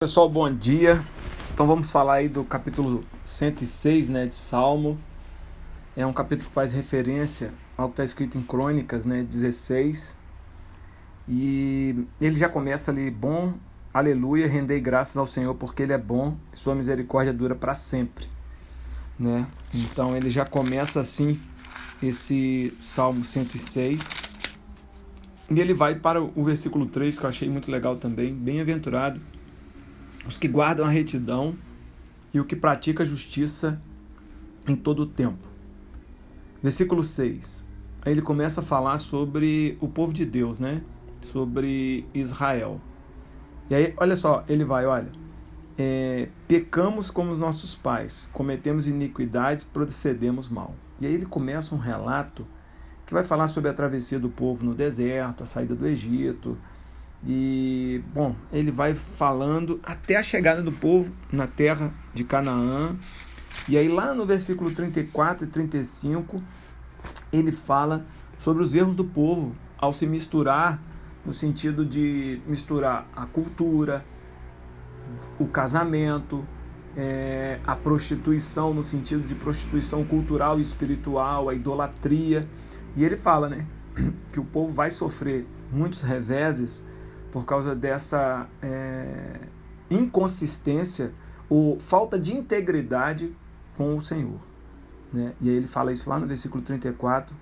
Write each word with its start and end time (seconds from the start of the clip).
Pessoal, 0.00 0.30
bom 0.30 0.48
dia. 0.48 1.04
Então 1.52 1.66
vamos 1.66 1.90
falar 1.90 2.14
aí 2.14 2.28
do 2.28 2.44
capítulo 2.44 3.02
106, 3.24 4.08
né, 4.08 4.26
de 4.26 4.36
Salmo. 4.36 4.96
É 5.96 6.06
um 6.06 6.12
capítulo 6.12 6.48
que 6.48 6.54
faz 6.54 6.72
referência 6.72 7.52
ao 7.76 7.88
que 7.88 7.94
está 7.94 8.04
escrito 8.04 8.38
em 8.38 8.42
Crônicas, 8.42 9.04
né, 9.04 9.24
16. 9.24 10.16
E 11.26 12.06
ele 12.20 12.36
já 12.36 12.48
começa 12.48 12.92
ali, 12.92 13.10
bom, 13.10 13.54
aleluia, 13.92 14.46
rendei 14.46 14.80
graças 14.80 15.16
ao 15.16 15.26
Senhor 15.26 15.52
porque 15.56 15.82
ele 15.82 15.92
é 15.92 15.98
bom, 15.98 16.36
e 16.54 16.56
sua 16.56 16.76
misericórdia 16.76 17.32
dura 17.32 17.56
para 17.56 17.74
sempre, 17.74 18.28
né? 19.18 19.48
Então 19.74 20.16
ele 20.16 20.30
já 20.30 20.44
começa 20.44 21.00
assim 21.00 21.40
esse 22.00 22.72
Salmo 22.78 23.24
106. 23.24 24.08
E 25.50 25.60
ele 25.60 25.74
vai 25.74 25.96
para 25.96 26.22
o 26.22 26.44
versículo 26.44 26.86
3, 26.86 27.18
que 27.18 27.24
eu 27.24 27.28
achei 27.28 27.50
muito 27.50 27.68
legal 27.68 27.96
também, 27.96 28.32
bem-aventurado 28.32 29.20
os 30.28 30.36
que 30.36 30.46
guardam 30.46 30.84
a 30.84 30.90
retidão 30.90 31.56
e 32.34 32.38
o 32.38 32.44
que 32.44 32.54
pratica 32.54 33.02
a 33.02 33.06
justiça 33.06 33.80
em 34.68 34.76
todo 34.76 35.00
o 35.00 35.06
tempo. 35.06 35.48
Versículo 36.62 37.02
6. 37.02 37.66
Aí 38.02 38.12
ele 38.12 38.20
começa 38.20 38.60
a 38.60 38.64
falar 38.64 38.98
sobre 38.98 39.78
o 39.80 39.88
povo 39.88 40.12
de 40.12 40.26
Deus, 40.26 40.60
né? 40.60 40.82
Sobre 41.32 42.06
Israel. 42.12 42.78
E 43.70 43.74
aí, 43.74 43.94
olha 43.96 44.14
só, 44.14 44.44
ele 44.46 44.64
vai, 44.64 44.84
olha. 44.84 45.10
É, 45.78 46.28
pecamos 46.46 47.10
como 47.10 47.32
os 47.32 47.38
nossos 47.38 47.74
pais, 47.74 48.28
cometemos 48.32 48.86
iniquidades, 48.86 49.64
procedemos 49.64 50.48
mal. 50.48 50.74
E 51.00 51.06
aí 51.06 51.14
ele 51.14 51.24
começa 51.24 51.74
um 51.74 51.78
relato 51.78 52.46
que 53.06 53.14
vai 53.14 53.24
falar 53.24 53.48
sobre 53.48 53.70
a 53.70 53.74
travessia 53.74 54.18
do 54.18 54.28
povo 54.28 54.62
no 54.62 54.74
deserto, 54.74 55.42
a 55.42 55.46
saída 55.46 55.74
do 55.74 55.86
Egito, 55.86 56.58
e, 57.26 58.02
bom, 58.14 58.34
ele 58.52 58.70
vai 58.70 58.94
falando 58.94 59.80
até 59.82 60.16
a 60.16 60.22
chegada 60.22 60.62
do 60.62 60.70
povo 60.70 61.12
na 61.32 61.46
terra 61.46 61.92
de 62.14 62.22
Canaã. 62.24 62.96
E 63.68 63.76
aí, 63.76 63.88
lá 63.88 64.14
no 64.14 64.24
versículo 64.24 64.70
34 64.70 65.46
e 65.46 65.48
35, 65.48 66.42
ele 67.32 67.50
fala 67.50 68.06
sobre 68.38 68.62
os 68.62 68.74
erros 68.74 68.94
do 68.94 69.04
povo 69.04 69.54
ao 69.76 69.92
se 69.92 70.06
misturar, 70.06 70.80
no 71.24 71.32
sentido 71.32 71.84
de 71.84 72.40
misturar 72.46 73.06
a 73.14 73.26
cultura, 73.26 74.04
o 75.38 75.46
casamento, 75.46 76.44
é, 76.96 77.58
a 77.66 77.76
prostituição, 77.76 78.72
no 78.72 78.82
sentido 78.82 79.26
de 79.26 79.34
prostituição 79.34 80.04
cultural 80.04 80.58
e 80.58 80.62
espiritual, 80.62 81.48
a 81.48 81.54
idolatria. 81.54 82.48
E 82.96 83.04
ele 83.04 83.16
fala 83.16 83.48
né, 83.48 83.66
que 84.32 84.40
o 84.40 84.44
povo 84.44 84.72
vai 84.72 84.90
sofrer 84.90 85.46
muitos 85.70 86.02
reveses 86.02 86.86
por 87.30 87.44
causa 87.44 87.74
dessa 87.74 88.46
é, 88.62 89.40
inconsistência 89.90 91.12
ou 91.48 91.78
falta 91.78 92.18
de 92.18 92.36
integridade 92.36 93.34
com 93.76 93.96
o 93.96 94.02
Senhor. 94.02 94.38
Né? 95.12 95.32
E 95.40 95.48
aí 95.48 95.56
ele 95.56 95.66
fala 95.66 95.92
isso 95.92 96.08
lá 96.08 96.18
no 96.18 96.26
versículo 96.26 96.62
34, 96.62 97.34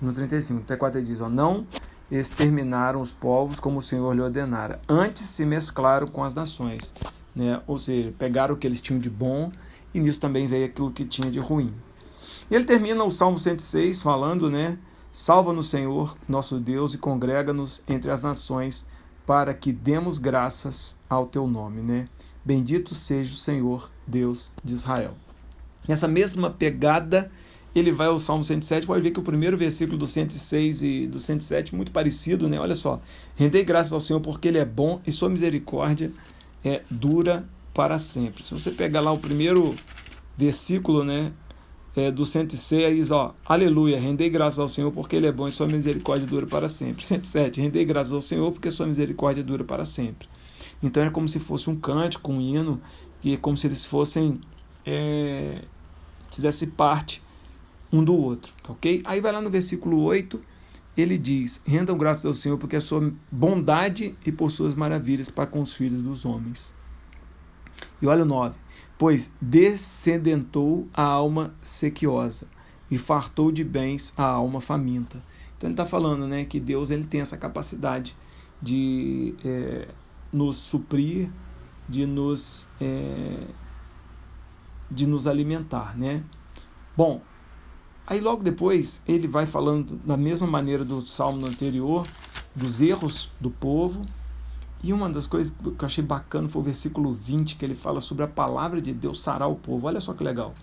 no 0.00 0.12
35. 0.12 0.60
34 0.60 1.00
ele 1.00 1.06
diz: 1.06 1.20
ó, 1.20 1.28
Não 1.28 1.66
exterminaram 2.10 3.00
os 3.00 3.12
povos 3.12 3.58
como 3.58 3.78
o 3.78 3.82
Senhor 3.82 4.12
lhe 4.14 4.20
ordenara, 4.20 4.80
antes 4.88 5.22
se 5.22 5.44
mesclaram 5.44 6.06
com 6.06 6.22
as 6.22 6.34
nações. 6.34 6.94
Né? 7.34 7.60
Ou 7.66 7.78
seja, 7.78 8.14
pegaram 8.18 8.54
o 8.54 8.56
que 8.56 8.66
eles 8.66 8.80
tinham 8.80 8.98
de 8.98 9.10
bom 9.10 9.50
e 9.92 10.00
nisso 10.00 10.20
também 10.20 10.46
veio 10.46 10.66
aquilo 10.66 10.90
que 10.90 11.04
tinha 11.04 11.30
de 11.30 11.38
ruim. 11.38 11.74
E 12.50 12.54
ele 12.54 12.64
termina 12.64 13.02
o 13.02 13.10
Salmo 13.10 13.38
106 13.38 14.00
falando, 14.00 14.50
né? 14.50 14.78
Salva-nos, 15.10 15.70
Senhor, 15.70 16.16
nosso 16.28 16.60
Deus, 16.60 16.94
e 16.94 16.98
congrega-nos 16.98 17.82
entre 17.88 18.10
as 18.10 18.22
nações 18.22 18.86
para 19.26 19.52
que 19.52 19.72
demos 19.72 20.18
graças 20.18 20.98
ao 21.10 21.26
teu 21.26 21.46
nome, 21.46 21.82
né? 21.82 22.08
Bendito 22.44 22.94
seja 22.94 23.34
o 23.34 23.36
Senhor, 23.36 23.90
Deus 24.06 24.52
de 24.62 24.72
Israel. 24.72 25.14
Nessa 25.88 26.06
mesma 26.06 26.48
pegada, 26.48 27.30
ele 27.74 27.90
vai 27.90 28.06
ao 28.06 28.18
Salmo 28.18 28.44
107, 28.44 28.86
pode 28.86 29.02
ver 29.02 29.10
que 29.10 29.18
o 29.18 29.22
primeiro 29.22 29.56
versículo 29.56 29.98
do 29.98 30.06
106 30.06 30.82
e 30.82 31.06
do 31.08 31.18
107 31.18 31.74
muito 31.74 31.90
parecido, 31.90 32.48
né? 32.48 32.58
Olha 32.58 32.76
só. 32.76 33.00
Rendei 33.34 33.64
graças 33.64 33.92
ao 33.92 34.00
Senhor 34.00 34.20
porque 34.20 34.46
ele 34.46 34.58
é 34.58 34.64
bom 34.64 35.00
e 35.04 35.10
sua 35.10 35.28
misericórdia 35.28 36.12
é 36.64 36.82
dura 36.88 37.44
para 37.74 37.98
sempre. 37.98 38.44
Se 38.44 38.54
você 38.54 38.70
pegar 38.70 39.00
lá 39.00 39.12
o 39.12 39.18
primeiro 39.18 39.74
versículo, 40.36 41.04
né, 41.04 41.32
é, 41.96 42.10
do 42.10 42.26
106, 42.26 43.10
ó, 43.10 43.34
aleluia, 43.42 43.98
rendei 43.98 44.28
graças 44.28 44.58
ao 44.58 44.68
Senhor 44.68 44.92
porque 44.92 45.16
Ele 45.16 45.26
é 45.26 45.32
bom 45.32 45.48
e 45.48 45.52
sua 45.52 45.66
misericórdia 45.66 46.26
dura 46.26 46.46
para 46.46 46.68
sempre. 46.68 47.04
107, 47.04 47.58
rendei 47.58 47.86
graças 47.86 48.12
ao 48.12 48.20
Senhor 48.20 48.52
porque 48.52 48.70
sua 48.70 48.86
misericórdia 48.86 49.42
dura 49.42 49.64
para 49.64 49.86
sempre. 49.86 50.28
Então 50.82 51.02
é 51.02 51.08
como 51.08 51.26
se 51.26 51.40
fosse 51.40 51.70
um 51.70 51.74
cântico, 51.74 52.30
um 52.30 52.38
hino, 52.38 52.78
que 53.22 53.32
é 53.32 53.36
como 53.38 53.56
se 53.56 53.66
eles 53.66 53.82
fossem, 53.82 54.38
é, 54.84 55.62
fizesse 56.30 56.66
parte 56.66 57.22
um 57.90 58.04
do 58.04 58.14
outro, 58.14 58.52
tá 58.62 58.74
ok? 58.74 59.00
Aí 59.06 59.18
vai 59.22 59.32
lá 59.32 59.40
no 59.40 59.48
versículo 59.48 60.02
8, 60.02 60.38
ele 60.98 61.16
diz, 61.16 61.62
rendam 61.66 61.96
graças 61.96 62.26
ao 62.26 62.34
Senhor 62.34 62.58
porque 62.58 62.76
a 62.76 62.80
sua 62.80 63.10
bondade 63.32 64.14
e 64.26 64.30
por 64.30 64.50
suas 64.50 64.74
maravilhas 64.74 65.30
para 65.30 65.46
com 65.46 65.62
os 65.62 65.72
filhos 65.72 66.02
dos 66.02 66.26
homens. 66.26 66.74
E 68.00 68.06
olha 68.06 68.22
o 68.22 68.26
9. 68.26 68.58
Pois 68.98 69.32
descendentou 69.40 70.88
a 70.92 71.02
alma 71.02 71.54
sequiosa 71.62 72.46
e 72.90 72.98
fartou 72.98 73.50
de 73.50 73.64
bens 73.64 74.14
a 74.16 74.24
alma 74.24 74.60
faminta. 74.60 75.22
Então 75.56 75.68
ele 75.68 75.74
está 75.74 75.86
falando 75.86 76.26
né, 76.26 76.44
que 76.44 76.60
Deus 76.60 76.90
ele 76.90 77.04
tem 77.04 77.20
essa 77.20 77.36
capacidade 77.36 78.16
de 78.60 79.34
é, 79.44 79.88
nos 80.32 80.56
suprir, 80.56 81.30
de 81.88 82.06
nos, 82.06 82.68
é, 82.80 83.46
de 84.90 85.06
nos 85.06 85.26
alimentar. 85.26 85.96
Né? 85.96 86.22
Bom, 86.96 87.22
aí 88.06 88.20
logo 88.20 88.42
depois 88.42 89.02
ele 89.06 89.26
vai 89.26 89.46
falando 89.46 89.96
da 90.04 90.16
mesma 90.16 90.46
maneira 90.46 90.84
do 90.84 91.06
salmo 91.06 91.46
anterior, 91.46 92.06
dos 92.54 92.80
erros 92.80 93.30
do 93.40 93.50
povo, 93.50 94.04
e 94.82 94.92
uma 94.92 95.08
das 95.08 95.26
coisas 95.26 95.54
que 95.54 95.84
eu 95.84 95.86
achei 95.86 96.04
bacana 96.04 96.48
foi 96.48 96.60
o 96.60 96.64
versículo 96.64 97.12
20, 97.12 97.56
que 97.56 97.64
ele 97.64 97.74
fala 97.74 98.00
sobre 98.00 98.24
a 98.24 98.28
palavra 98.28 98.80
de 98.80 98.92
Deus 98.92 99.20
sarar 99.20 99.48
o 99.48 99.56
povo. 99.56 99.86
Olha 99.86 100.00
só 100.00 100.12
que 100.12 100.22
legal. 100.22 100.54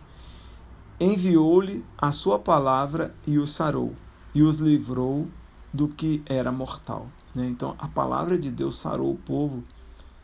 Enviou-lhe 0.99 1.83
a 1.97 2.11
sua 2.11 2.39
palavra 2.39 3.13
e 3.25 3.37
os 3.37 3.51
sarou, 3.51 3.93
e 4.33 4.43
os 4.43 4.59
livrou 4.59 5.27
do 5.73 5.87
que 5.87 6.21
era 6.25 6.51
mortal. 6.51 7.07
Né? 7.33 7.47
Então, 7.47 7.75
a 7.79 7.87
palavra 7.87 8.37
de 8.37 8.51
Deus 8.51 8.77
sarou 8.77 9.11
o 9.11 9.17
povo 9.17 9.63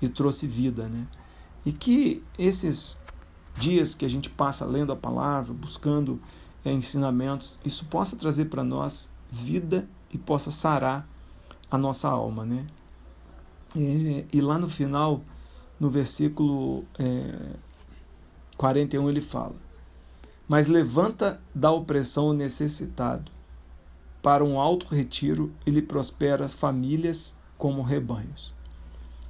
e 0.02 0.08
trouxe 0.08 0.48
vida. 0.48 0.88
Né? 0.88 1.08
E 1.66 1.74
que 1.74 2.24
esses 2.38 3.00
dias 3.56 3.96
que 3.96 4.06
a 4.06 4.10
gente 4.10 4.30
passa 4.30 4.66
lendo 4.66 4.94
a 4.94 4.96
palavra, 4.96 5.54
buscando 5.54 6.22
é, 6.64 6.72
ensinamentos, 6.72 7.60
isso 7.66 7.86
possa 7.86 8.16
trazer 8.16 8.46
para 8.46 8.64
nós 8.64 9.12
vida 9.32 9.88
e 10.12 10.18
possa 10.18 10.52
sarar 10.52 11.08
a 11.70 11.78
nossa 11.78 12.08
alma. 12.08 12.46
Né? 12.46 12.66
E, 13.76 14.26
e 14.32 14.42
lá 14.42 14.58
no 14.58 14.70
final, 14.70 15.22
no 15.80 15.90
versículo 15.90 16.84
é, 16.98 17.56
41, 18.58 19.10
ele 19.10 19.22
fala: 19.22 19.56
Mas 20.48 20.68
levanta 20.68 21.40
da 21.54 21.72
opressão 21.72 22.30
o 22.30 22.34
necessitado, 22.34 23.32
para 24.22 24.44
um 24.44 24.60
alto 24.60 24.94
retiro 24.94 25.52
ele 25.66 25.82
prospera 25.82 26.46
as 26.46 26.54
famílias 26.54 27.38
como 27.58 27.82
rebanhos. 27.82 28.54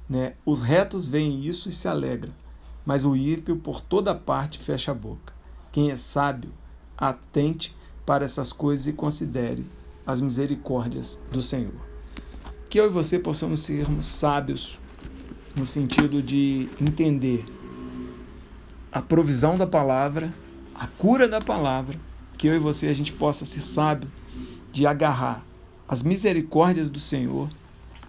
Né? 0.08 0.34
Os 0.44 0.60
retos 0.60 1.06
veem 1.06 1.44
isso 1.44 1.68
e 1.68 1.72
se 1.72 1.86
alegram, 1.86 2.32
mas 2.84 3.04
o 3.04 3.14
ímpio 3.14 3.56
por 3.56 3.80
toda 3.80 4.14
parte 4.14 4.58
fecha 4.58 4.90
a 4.90 4.94
boca. 4.94 5.32
Quem 5.70 5.90
é 5.90 5.96
sábio, 5.96 6.50
atente 6.96 7.76
para 8.04 8.24
essas 8.24 8.52
coisas 8.52 8.88
e 8.88 8.92
considere 8.92 9.64
as 10.04 10.20
misericórdias 10.20 11.20
do 11.30 11.40
Senhor 11.40 11.89
que 12.70 12.78
eu 12.78 12.86
e 12.86 12.88
você 12.88 13.18
possamos 13.18 13.60
sermos 13.60 14.06
sábios 14.06 14.78
no 15.56 15.66
sentido 15.66 16.22
de 16.22 16.68
entender 16.80 17.44
a 18.92 19.02
provisão 19.02 19.58
da 19.58 19.66
palavra, 19.66 20.32
a 20.72 20.86
cura 20.86 21.28
da 21.28 21.40
palavra, 21.40 21.98
que 22.38 22.46
eu 22.46 22.54
e 22.54 22.60
você 22.60 22.86
a 22.86 22.92
gente 22.92 23.12
possa 23.12 23.44
ser 23.44 23.62
sábio 23.62 24.08
de 24.70 24.86
agarrar 24.86 25.44
as 25.88 26.04
misericórdias 26.04 26.88
do 26.88 27.00
Senhor 27.00 27.50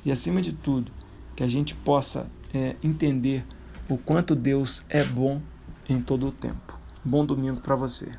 e 0.06 0.12
acima 0.12 0.40
de 0.44 0.54
tudo 0.54 0.92
que 1.36 1.42
a 1.42 1.48
gente 1.48 1.74
possa 1.74 2.30
é, 2.54 2.76
entender 2.84 3.44
o 3.90 3.98
quanto 3.98 4.36
Deus 4.36 4.86
é 4.90 5.04
bom 5.04 5.42
em 5.90 6.00
todo 6.00 6.28
o 6.28 6.32
tempo. 6.32 6.80
Bom 7.04 7.26
domingo 7.26 7.60
para 7.62 7.76
você. 7.76 8.12